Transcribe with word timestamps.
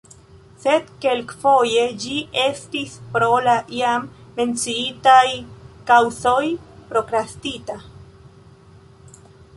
Sed 0.61 0.87
kelkfoje 1.03 1.83
ĝi 2.05 2.15
estis 2.45 2.95
pro 3.17 3.27
la 3.49 3.55
jam 3.81 4.09
menciitaj 4.41 5.23
kaŭzoj 5.93 6.43
prokrastita. 6.91 7.81